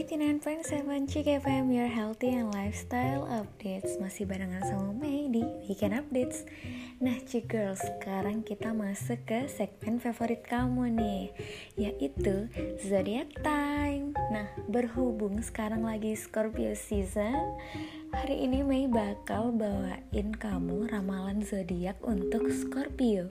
[0.00, 4.00] 89.7 CKFM Your Healthy and Lifestyle Updates.
[4.00, 6.48] Masih barengan sama Mei di Weekend Updates.
[7.04, 11.24] Nah Cik Girls, sekarang kita masuk ke segmen favorit kamu nih
[11.76, 12.48] Yaitu
[12.80, 14.16] Zodiac Time.
[14.32, 17.60] Nah berhubung sekarang lagi Scorpio season
[18.16, 23.28] Hari ini Mei bakal bawain kamu ramalan zodiak untuk Scorpio.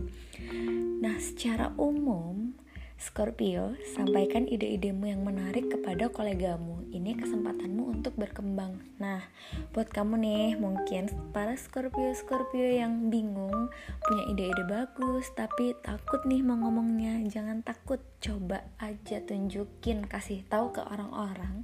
[1.02, 2.54] Nah secara umum
[3.00, 6.84] Scorpio, sampaikan ide-idemu yang menarik kepada kolegamu.
[6.92, 8.76] Ini kesempatanmu untuk berkembang.
[9.00, 9.24] Nah,
[9.71, 13.71] buat kamu nih, mungkin para Scorpio-Scorpio yang bingung,
[14.04, 17.24] punya ide-ide bagus, tapi takut nih mau ngomongnya.
[17.32, 21.64] Jangan takut, coba aja tunjukin, kasih tahu ke orang-orang.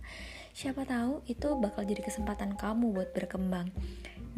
[0.56, 3.76] Siapa tahu itu bakal jadi kesempatan kamu buat berkembang.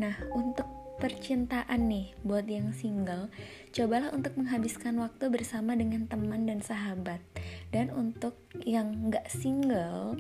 [0.02, 3.30] Nah, untuk percintaan nih buat yang single,
[3.72, 7.22] cobalah untuk menghabiskan waktu bersama dengan teman dan sahabat.
[7.70, 10.18] Dan untuk yang nggak single,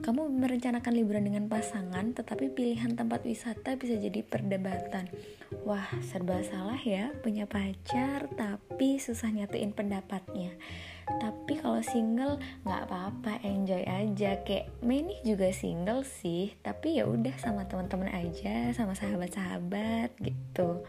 [0.00, 5.12] kamu merencanakan liburan dengan pasangan, tetapi pilihan tempat wisata bisa jadi perdebatan.
[5.68, 10.56] Wah, serba salah ya, punya pacar tapi susah nyatuin pendapatnya
[11.50, 14.38] tapi kalau single nggak apa-apa enjoy aja.
[14.46, 16.54] Kayak Mei juga single sih.
[16.62, 20.86] Tapi ya udah sama teman-teman aja sama sahabat-sahabat gitu.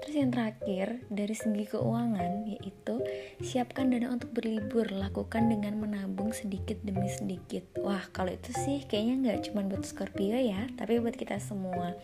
[0.00, 3.02] Terus yang terakhir dari segi keuangan yaitu
[3.42, 4.86] siapkan dana untuk berlibur.
[4.88, 7.66] Lakukan dengan menabung sedikit demi sedikit.
[7.82, 11.98] Wah kalau itu sih kayaknya nggak cuma buat Scorpio ya tapi buat kita semua.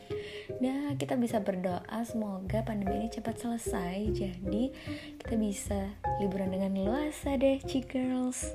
[0.58, 3.96] Nah kita bisa berdoa semoga pandemi ini cepat selesai.
[4.10, 4.74] Jadi
[5.22, 5.80] kita bisa
[6.18, 7.58] liburan dengan luasa deh,
[7.90, 8.54] Girls.